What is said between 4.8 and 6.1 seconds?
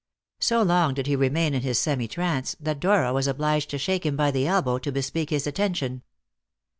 bespeak his attention.